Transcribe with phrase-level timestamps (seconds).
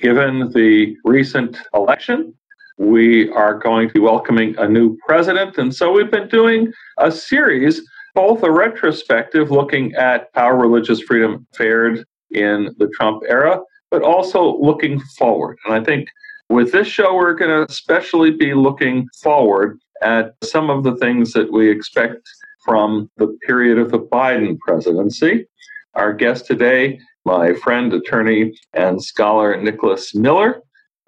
[0.00, 2.34] given the recent election.
[2.78, 7.10] We are going to be welcoming a new president, and so we've been doing a
[7.10, 7.82] series
[8.18, 13.60] both a retrospective looking at how religious freedom fared in the Trump era,
[13.92, 15.56] but also looking forward.
[15.64, 16.08] And I think
[16.48, 21.32] with this show, we're going to especially be looking forward at some of the things
[21.34, 22.28] that we expect
[22.64, 25.46] from the period of the Biden presidency.
[25.94, 30.62] Our guest today, my friend, attorney, and scholar Nicholas Miller,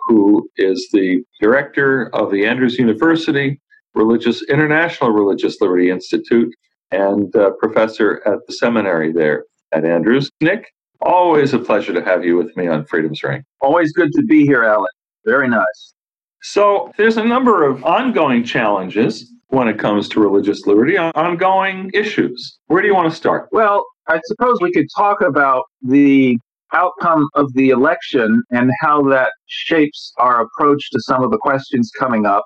[0.06, 3.58] who is the director of the Andrews University
[3.94, 6.54] Religious International Religious Liberty Institute
[6.90, 10.30] and uh, professor at the seminary there at Andrews.
[10.42, 10.66] Nick,
[11.00, 13.42] always a pleasure to have you with me on Freedom's Ring.
[13.62, 14.92] Always good to be here, Alan.
[15.24, 15.94] Very nice.
[16.42, 22.58] So, there's a number of ongoing challenges when it comes to religious liberty, ongoing issues.
[22.66, 23.48] Where do you want to start?
[23.52, 26.38] Well, I suppose we could talk about the
[26.72, 31.90] outcome of the election and how that shapes our approach to some of the questions
[31.98, 32.44] coming up.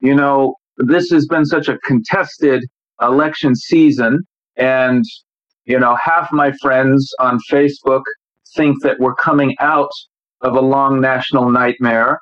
[0.00, 2.64] You know, this has been such a contested
[3.00, 4.20] election season.
[4.56, 5.04] And,
[5.64, 8.02] you know, half my friends on Facebook
[8.56, 9.90] think that we're coming out
[10.40, 12.18] of a long national nightmare.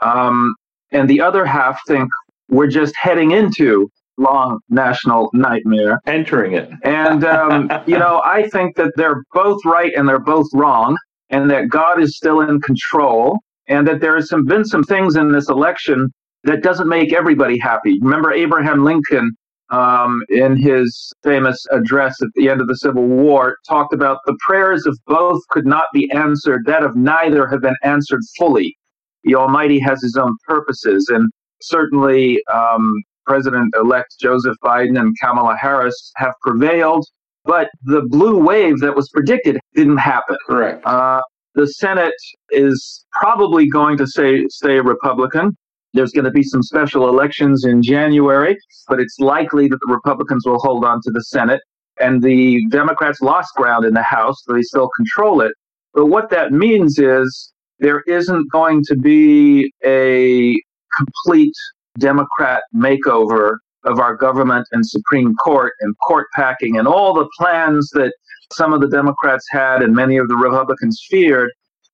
[0.00, 0.54] Um,
[0.92, 2.08] and the other half think
[2.48, 6.00] we're just heading into long national nightmare.
[6.06, 6.70] Entering it.
[6.82, 10.96] and, um, you know, I think that they're both right and they're both wrong,
[11.30, 15.32] and that God is still in control, and that there has been some things in
[15.32, 16.08] this election
[16.44, 17.98] that doesn't make everybody happy.
[18.00, 19.32] Remember Abraham Lincoln
[19.70, 24.36] um, in his famous address at the end of the Civil War, talked about the
[24.40, 28.76] prayers of both could not be answered, that of neither have been answered fully.
[29.24, 31.08] The Almighty has his own purposes.
[31.12, 31.28] And
[31.66, 32.92] certainly, um,
[33.26, 37.04] President elect Joseph Biden and Kamala Harris have prevailed,
[37.44, 40.36] but the blue wave that was predicted didn't happen.
[40.48, 40.86] Correct.
[40.86, 41.20] Uh,
[41.54, 42.14] the Senate
[42.50, 45.56] is probably going to say, stay Republican.
[45.94, 48.56] There's going to be some special elections in January,
[48.88, 51.60] but it's likely that the Republicans will hold on to the Senate.
[51.98, 55.52] And the Democrats lost ground in the House, so they still control it.
[55.94, 60.60] But what that means is there isn't going to be a
[60.96, 61.54] complete
[61.98, 67.88] Democrat makeover of our government and Supreme Court and court packing and all the plans
[67.94, 68.12] that
[68.52, 71.50] some of the Democrats had and many of the Republicans feared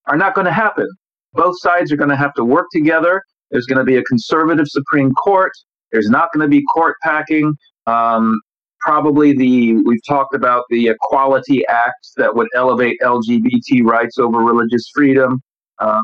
[0.07, 0.89] are not going to happen.
[1.35, 4.67] Both sides are going to have to work together there's going to be a conservative
[4.67, 5.53] Supreme Court.
[5.93, 7.55] There's not going to be court packing.
[7.87, 8.41] Um,
[8.81, 14.91] probably the we've talked about the Equality Act that would elevate LGBT rights over religious
[14.95, 15.41] freedom.
[15.79, 16.01] Uh,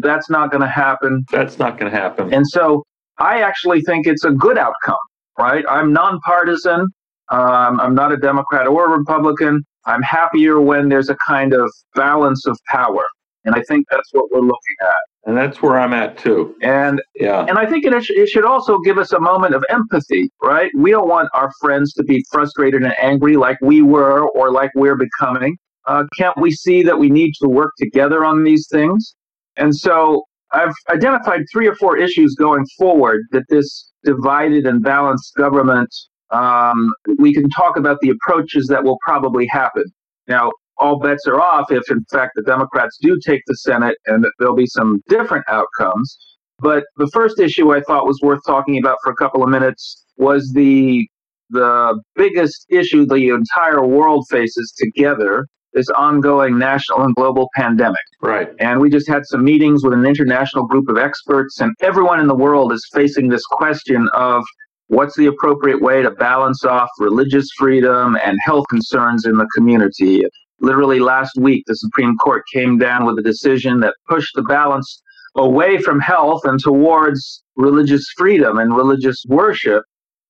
[0.00, 1.24] that's not going to happen.
[1.30, 2.32] That's not going to happen.
[2.32, 2.84] And so
[3.18, 4.96] I actually think it's a good outcome.
[5.38, 5.64] Right?
[5.68, 6.86] I'm nonpartisan.
[7.30, 9.64] Um, I'm not a Democrat or a Republican.
[9.86, 13.04] I'm happier when there's a kind of balance of power.
[13.44, 15.28] And I think that's what we're looking at.
[15.28, 16.56] And that's where I'm at too.
[16.62, 20.30] And yeah, and I think it, it should also give us a moment of empathy,
[20.42, 20.70] right?
[20.76, 24.70] We don't want our friends to be frustrated and angry like we were or like
[24.74, 25.56] we're becoming.
[25.86, 29.14] Uh, can't we see that we need to work together on these things?
[29.58, 35.34] And so I've identified three or four issues going forward that this divided and balanced
[35.36, 35.90] government.
[36.30, 39.84] Um, we can talk about the approaches that will probably happen.
[40.26, 44.22] Now, all bets are off if, in fact, the Democrats do take the Senate and
[44.22, 46.16] that there'll be some different outcomes.
[46.60, 50.04] But the first issue I thought was worth talking about for a couple of minutes
[50.16, 51.06] was the
[51.50, 58.00] the biggest issue the entire world faces together this ongoing national and global pandemic.
[58.22, 58.48] Right.
[58.58, 62.26] And we just had some meetings with an international group of experts, and everyone in
[62.26, 64.42] the world is facing this question of
[64.86, 70.22] what's the appropriate way to balance off religious freedom and health concerns in the community
[70.60, 75.02] literally last week, the Supreme Court came down with a decision that pushed the balance
[75.36, 79.82] away from health and towards religious freedom and religious worship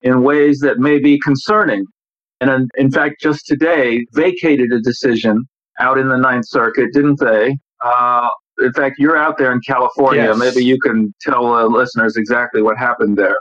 [0.02, 1.84] in ways that may be concerning.
[2.40, 5.48] And in fact, just today, vacated a decision
[5.80, 7.56] out in the Ninth Circuit, didn't they?
[7.84, 8.28] Uh,
[8.60, 10.24] in fact, you're out there in California.
[10.24, 10.38] Yes.
[10.38, 13.38] Maybe you can tell uh, listeners exactly what happened there.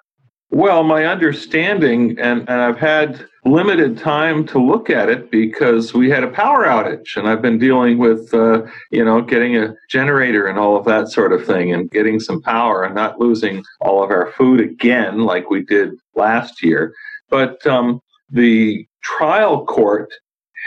[0.49, 6.09] Well, my understanding, and, and I've had limited time to look at it because we
[6.09, 10.47] had a power outage, and I've been dealing with, uh, you know, getting a generator
[10.47, 14.01] and all of that sort of thing, and getting some power and not losing all
[14.01, 16.93] of our food again like we did last year.
[17.29, 20.13] But um, the trial court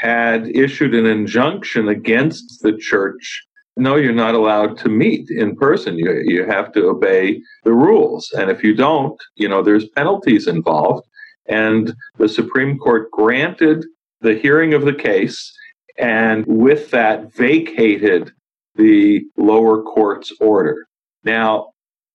[0.00, 3.44] had issued an injunction against the church
[3.80, 5.98] no, you're not allowed to meet in person.
[5.98, 8.30] You, you have to obey the rules.
[8.36, 11.06] And if you don't, you know, there's penalties involved.
[11.46, 13.86] And the Supreme Court granted
[14.20, 15.50] the hearing of the case
[15.98, 18.32] and with that vacated
[18.74, 20.86] the lower court's order.
[21.24, 21.69] Now,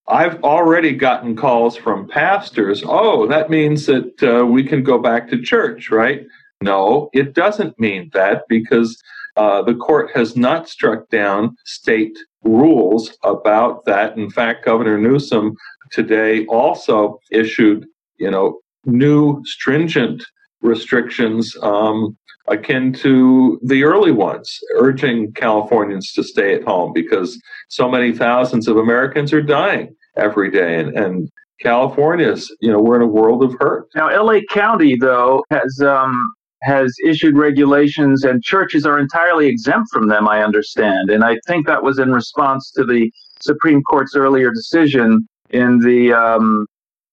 [0.08, 2.84] I've already gotten calls from pastors.
[2.86, 6.26] Oh, that means that uh, we can go back to church, right?
[6.62, 9.02] No, it doesn't mean that because
[9.36, 14.16] uh, the court has not struck down state rules about that.
[14.16, 15.56] In fact, Governor Newsom
[15.92, 17.86] today also issued,
[18.18, 20.24] you know, new stringent
[20.62, 27.90] restrictions um, akin to the early ones, urging Californians to stay at home because so
[27.90, 31.30] many thousands of Americans are dying every day, and, and
[31.62, 33.88] California's, you know, we're in a world of hurt.
[33.96, 36.34] Now, LA County, though, has um,
[36.66, 41.12] has issued regulations and churches are entirely exempt from them, I understand.
[41.12, 46.12] And I think that was in response to the Supreme Court's earlier decision in the
[46.14, 46.66] um,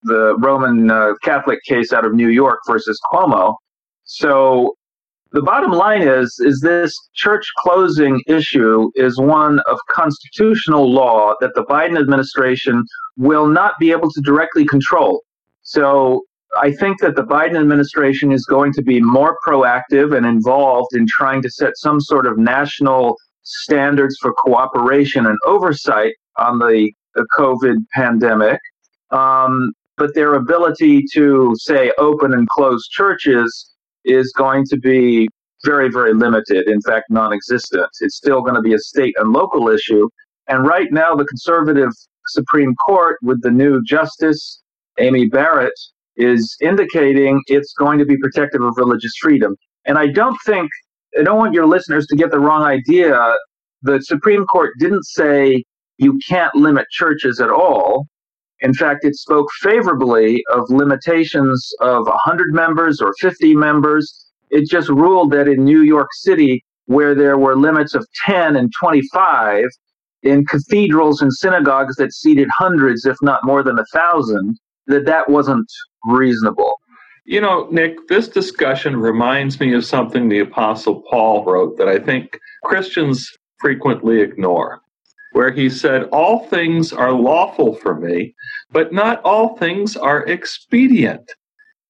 [0.05, 3.55] the Roman uh, Catholic case out of New York versus Cuomo.
[4.05, 4.75] So
[5.33, 11.53] the bottom line is is this church closing issue is one of constitutional law that
[11.55, 12.85] the Biden administration
[13.17, 15.23] will not be able to directly control.
[15.63, 16.23] So
[16.61, 21.07] I think that the Biden administration is going to be more proactive and involved in
[21.07, 27.27] trying to set some sort of national standards for cooperation and oversight on the, the
[27.37, 28.59] COVID pandemic.
[29.11, 33.72] Um, but their ability to, say, open and close churches
[34.05, 35.29] is going to be
[35.65, 37.89] very, very limited, in fact, non existent.
[38.01, 40.09] It's still going to be a state and local issue.
[40.49, 41.91] And right now, the conservative
[42.29, 44.63] Supreme Court, with the new justice,
[44.99, 45.79] Amy Barrett,
[46.17, 49.57] is indicating it's going to be protective of religious freedom.
[49.87, 50.71] And I don't think,
[51.19, 53.35] I don't want your listeners to get the wrong idea.
[53.83, 55.65] The Supreme Court didn't say
[55.99, 58.07] you can't limit churches at all.
[58.63, 64.31] In fact, it spoke favorably of limitations of 100 members or 50 members.
[64.51, 68.73] It just ruled that in New York City, where there were limits of 10 and
[68.79, 69.65] 25,
[70.23, 74.57] in cathedrals and synagogues that seated hundreds, if not more than a thousand,
[74.87, 75.67] that that wasn't
[76.05, 76.73] reasonable.
[77.25, 81.99] You know, Nick, this discussion reminds me of something the Apostle Paul wrote that I
[81.99, 83.29] think Christians
[83.61, 84.81] frequently ignore,
[85.33, 88.35] where he said, All things are lawful for me,
[88.71, 91.33] but not all things are expedient.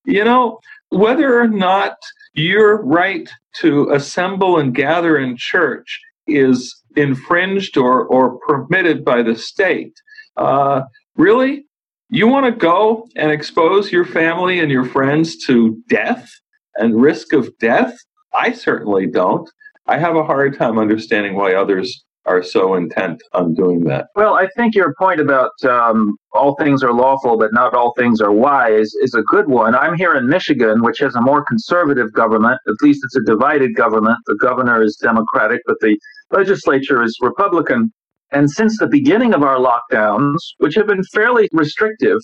[0.05, 0.59] You know,
[0.91, 1.97] whether or not
[2.35, 9.37] your right to assemble and gather in church is infringed or, or permitted by the
[9.37, 9.95] state,
[10.37, 10.83] uh,
[11.17, 11.67] really,
[12.09, 16.31] you want to go and expose your family and your friends to death
[16.77, 17.97] and risk of death?
[18.35, 19.49] I certainly don't.
[19.87, 24.07] I have a hard time understanding why others are so intent on doing that.
[24.15, 28.21] Well, I think your point about um, all things are lawful, but not all things
[28.21, 29.75] are wise is a good one.
[29.75, 32.59] I'm here in Michigan, which has a more conservative government.
[32.69, 34.19] At least it's a divided government.
[34.27, 35.99] The governor is Democratic, but the
[36.31, 37.93] legislature is Republican.
[38.31, 42.19] And since the beginning of our lockdowns, which have been fairly restrictive,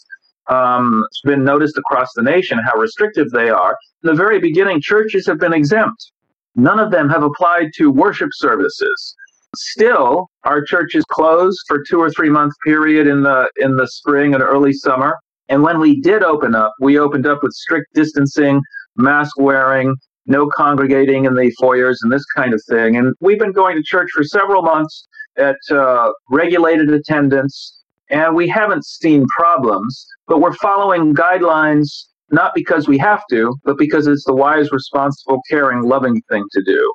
[0.48, 3.76] um, it's been noticed across the nation how restrictive they are.
[4.02, 6.12] In the very beginning, churches have been exempt.
[6.54, 9.14] None of them have applied to worship services.
[9.56, 13.86] Still, our church is closed for two or three month period in the in the
[13.86, 15.18] spring and early summer.
[15.48, 18.60] And when we did open up, we opened up with strict distancing,
[18.96, 22.96] mask wearing, no congregating in the foyers, and this kind of thing.
[22.96, 25.06] And we've been going to church for several months
[25.38, 31.88] at uh, regulated attendance, and we haven't seen problems, but we're following guidelines
[32.30, 36.62] not because we have to, but because it's the wise, responsible, caring, loving thing to
[36.62, 36.92] do.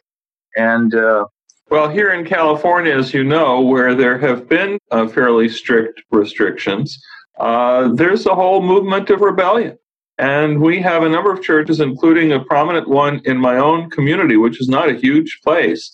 [0.56, 1.26] And uh,
[1.74, 7.04] well, here in California, as you know, where there have been uh, fairly strict restrictions,
[7.40, 9.76] uh, there's a whole movement of rebellion.
[10.20, 14.38] And we have a number of churches, including a prominent one in my own community,
[14.38, 15.92] which is not a huge place,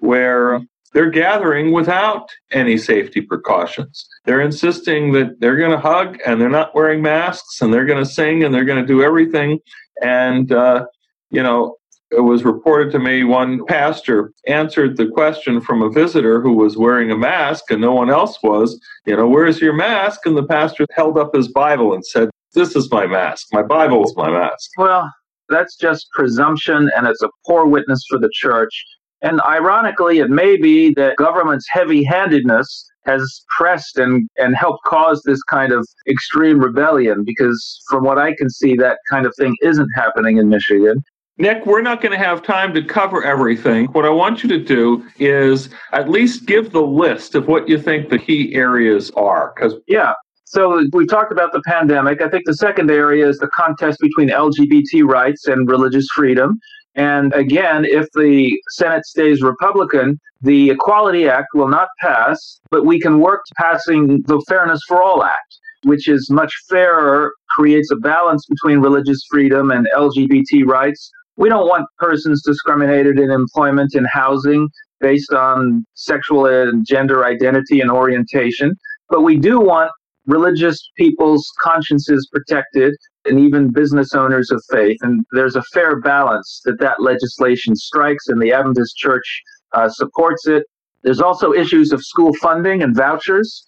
[0.00, 0.60] where
[0.92, 4.06] they're gathering without any safety precautions.
[4.26, 8.04] They're insisting that they're going to hug and they're not wearing masks and they're going
[8.04, 9.60] to sing and they're going to do everything.
[10.02, 10.84] And, uh,
[11.30, 11.76] you know,
[12.12, 16.76] it was reported to me one pastor answered the question from a visitor who was
[16.76, 20.26] wearing a mask and no one else was, you know, where's your mask?
[20.26, 23.48] And the pastor held up his Bible and said, This is my mask.
[23.52, 24.70] My Bible is my mask.
[24.76, 25.10] Well,
[25.48, 28.84] that's just presumption and it's a poor witness for the church.
[29.22, 35.22] And ironically, it may be that government's heavy handedness has pressed and, and helped cause
[35.24, 39.56] this kind of extreme rebellion because, from what I can see, that kind of thing
[39.62, 41.02] isn't happening in Michigan.
[41.38, 43.86] Nick, we're not going to have time to cover everything.
[43.86, 47.78] What I want you to do is at least give the list of what you
[47.78, 49.52] think the key areas are.
[49.54, 50.12] Because yeah,
[50.44, 52.20] so we talked about the pandemic.
[52.20, 56.58] I think the second area is the contest between LGBT rights and religious freedom.
[56.94, 63.00] And again, if the Senate stays Republican, the Equality Act will not pass, but we
[63.00, 67.96] can work to passing the Fairness for All Act, which is much fairer, creates a
[67.96, 71.10] balance between religious freedom and LGBT rights.
[71.36, 74.68] We don't want persons discriminated in employment and housing
[75.00, 78.74] based on sexual and gender identity and orientation,
[79.08, 79.90] but we do want
[80.26, 84.98] religious people's consciences protected and even business owners of faith.
[85.00, 90.46] And there's a fair balance that that legislation strikes, and the Adventist Church uh, supports
[90.46, 90.64] it.
[91.02, 93.66] There's also issues of school funding and vouchers.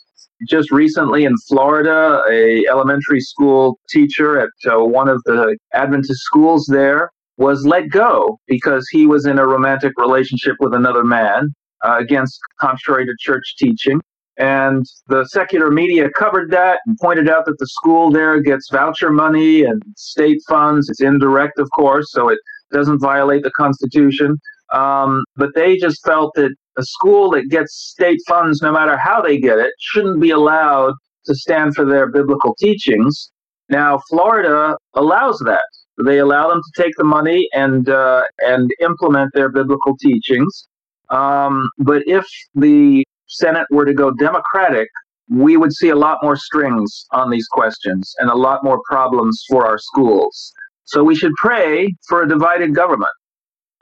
[0.49, 6.67] Just recently in Florida, a elementary school teacher at uh, one of the Adventist schools
[6.71, 11.53] there was let go because he was in a romantic relationship with another man,
[11.85, 14.01] uh, against contrary to church teaching.
[14.37, 19.11] And the secular media covered that and pointed out that the school there gets voucher
[19.11, 20.89] money and state funds.
[20.89, 22.39] It's indirect, of course, so it
[22.73, 24.37] doesn't violate the Constitution.
[24.73, 29.23] Um, but they just felt that a school that gets state funds, no matter how
[29.23, 30.95] they get it, shouldn't be allowed
[31.27, 33.31] to stand for their biblical teachings.
[33.69, 35.63] Now, Florida allows that.
[36.03, 40.69] They allow them to take the money and uh, and implement their biblical teachings.
[41.11, 44.89] Um, but if the Senate were to go Democratic,
[45.31, 49.45] we would see a lot more strings on these questions and a lot more problems
[49.49, 50.53] for our schools.
[50.85, 53.13] So we should pray for a divided government.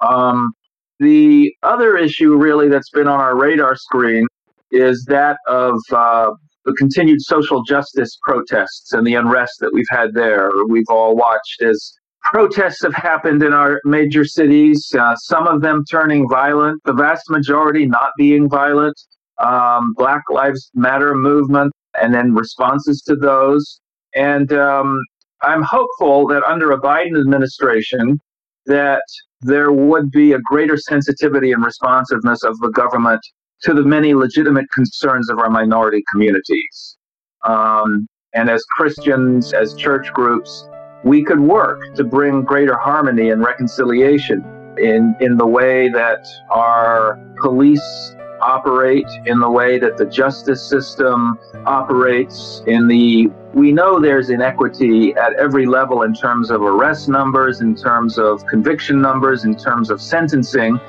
[0.00, 0.52] Um,
[1.00, 4.26] the other issue, really, that's been on our radar screen
[4.70, 6.30] is that of uh,
[6.64, 10.50] the continued social justice protests and the unrest that we've had there.
[10.68, 11.92] We've all watched as
[12.24, 17.28] protests have happened in our major cities, uh, some of them turning violent, the vast
[17.30, 18.96] majority not being violent
[19.42, 23.80] um, Black Lives Matter movement, and then responses to those.
[24.14, 24.98] And um,
[25.42, 28.18] I'm hopeful that under a Biden administration,
[28.66, 29.02] that
[29.40, 33.20] there would be a greater sensitivity and responsiveness of the government
[33.62, 36.96] to the many legitimate concerns of our minority communities.
[37.44, 40.68] Um, and as Christians, as church groups,
[41.04, 44.44] we could work to bring greater harmony and reconciliation
[44.78, 51.38] in, in the way that our police operate in the way that the justice system
[51.64, 57.60] operates in the we know there's inequity at every level in terms of arrest numbers
[57.60, 60.80] in terms of conviction numbers in terms of sentencing.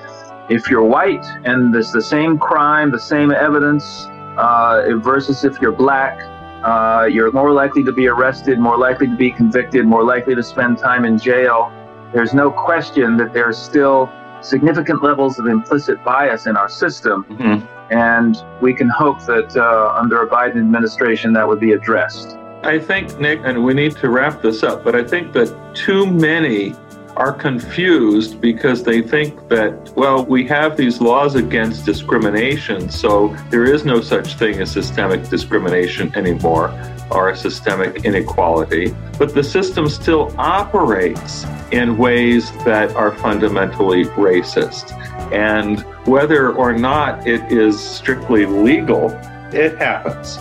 [0.50, 5.72] If you're white and there's the same crime the same evidence uh, versus if you're
[5.72, 6.20] black
[6.64, 10.44] uh, you're more likely to be arrested more likely to be convicted more likely to
[10.44, 11.72] spend time in jail
[12.14, 14.12] there's no question that there's still
[14.44, 17.26] significant levels of implicit bias in our system.
[17.26, 17.94] Mm-hmm.
[17.94, 22.38] And we can hope that uh, under a Biden administration that would be addressed.
[22.64, 26.06] I think, Nick, and we need to wrap this up, but I think that too
[26.06, 26.76] many
[27.16, 33.66] are confused because they think that, well, we have these laws against discrimination, so there
[33.66, 36.74] is no such thing as systemic discrimination anymore
[37.12, 38.96] or systemic inequality.
[39.20, 44.92] But the system still operates in ways that are fundamentally racist.
[45.32, 49.10] And whether or not it is strictly legal,
[49.52, 50.38] it happens.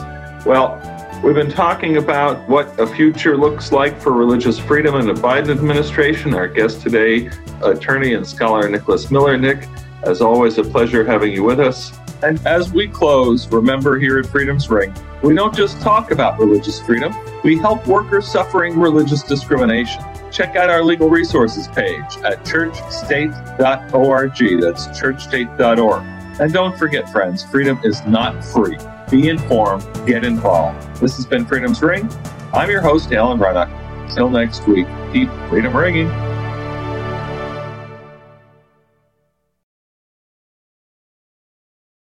[0.46, 0.80] Well,
[1.22, 5.50] We've been talking about what a future looks like for religious freedom in the Biden
[5.50, 6.34] administration.
[6.34, 7.30] Our guest today,
[7.62, 9.38] attorney and scholar Nicholas Miller.
[9.38, 9.68] Nick,
[10.02, 11.96] as always, a pleasure having you with us.
[12.24, 16.80] And as we close, remember here at Freedom's Ring, we don't just talk about religious
[16.80, 17.14] freedom,
[17.44, 20.02] we help workers suffering religious discrimination.
[20.32, 24.60] Check out our legal resources page at churchstate.org.
[24.60, 26.02] That's churchstate.org.
[26.40, 28.76] And don't forget, friends, freedom is not free.
[29.12, 30.96] Be informed, get involved.
[30.96, 32.08] This has been Freedom's Ring.
[32.54, 33.68] I'm your host, Alan Reinach.
[34.14, 36.08] Till next week, keep freedom ringing.